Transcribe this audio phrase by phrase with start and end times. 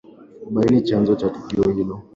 [0.43, 1.95] kubaini chanzo cha tukio hilo